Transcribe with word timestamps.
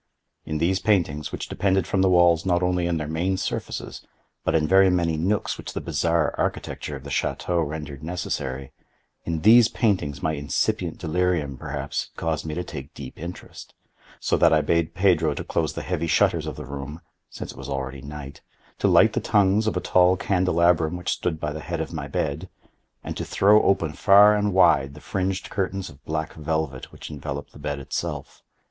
In 0.47 0.57
these 0.57 0.79
paintings, 0.79 1.31
which 1.31 1.47
depended 1.47 1.85
from 1.85 2.01
the 2.01 2.09
walls 2.09 2.43
not 2.43 2.63
only 2.63 2.87
in 2.87 2.97
their 2.97 3.07
main 3.07 3.37
surfaces, 3.37 4.03
but 4.43 4.55
in 4.55 4.67
very 4.67 4.89
many 4.89 5.15
nooks 5.15 5.59
which 5.59 5.73
the 5.73 5.79
bizarre 5.79 6.33
architecture 6.39 6.95
of 6.95 7.03
the 7.03 7.11
château 7.11 7.63
rendered 7.63 8.01
necessary—in 8.01 9.41
these 9.41 9.67
paintings 9.69 10.23
my 10.23 10.31
incipient 10.31 10.97
delirium, 10.97 11.55
perhaps, 11.55 12.05
had 12.05 12.15
caused 12.17 12.47
me 12.47 12.55
to 12.55 12.63
take 12.63 12.95
deep 12.95 13.19
interest; 13.19 13.75
so 14.19 14.35
that 14.37 14.51
I 14.51 14.61
bade 14.61 14.95
Pedro 14.95 15.35
to 15.35 15.43
close 15.43 15.73
the 15.73 15.83
heavy 15.83 16.07
shutters 16.07 16.47
of 16.47 16.55
the 16.55 16.65
room—since 16.65 17.51
it 17.51 17.57
was 17.59 17.69
already 17.69 18.01
night—to 18.01 18.87
light 18.87 19.13
the 19.13 19.19
tongues 19.21 19.67
of 19.67 19.77
a 19.77 19.81
tall 19.81 20.17
candelabrum 20.17 20.97
which 20.97 21.09
stood 21.11 21.39
by 21.39 21.53
the 21.53 21.59
head 21.61 21.79
of 21.79 21.93
my 21.93 22.07
bed, 22.07 22.49
and 23.03 23.15
to 23.17 23.23
throw 23.23 23.61
open 23.61 23.93
far 23.93 24.35
and 24.35 24.51
wide 24.51 24.95
the 24.95 24.99
fringed 24.99 25.51
curtains 25.51 25.91
of 25.91 26.03
black 26.05 26.33
velvet 26.33 26.91
which 26.91 27.11
enveloped 27.11 27.53
the 27.53 27.59
bed 27.59 27.77
itself. 27.77 28.41